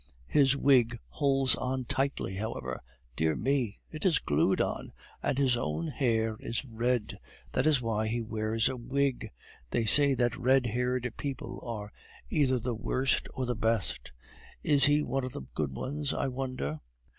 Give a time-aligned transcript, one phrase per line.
[0.27, 2.81] His wig holds on tightly, however.
[3.15, 3.77] Dear me!
[3.91, 7.19] it is glued on, and his own hair is red;
[7.51, 9.29] that is why he wears a wig.
[9.69, 11.93] They say that red haired people are
[12.31, 14.11] either the worst or the best.
[14.63, 16.79] Is he one of the good ones, I wonder?"